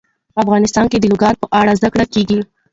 [0.43, 2.39] افغانستان کې د لوگر په اړه زده کړه کېږي.